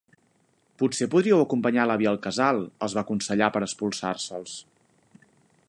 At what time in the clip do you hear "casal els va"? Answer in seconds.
2.23-3.03